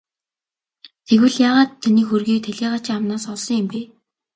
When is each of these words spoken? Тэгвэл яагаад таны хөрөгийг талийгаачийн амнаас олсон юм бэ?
Тэгвэл 1.07 1.35
яагаад 1.47 1.71
таны 1.81 2.01
хөрөгийг 2.07 2.41
талийгаачийн 2.45 2.97
амнаас 2.99 3.23
олсон 3.33 3.57
юм 3.61 3.67
бэ? 3.71 3.81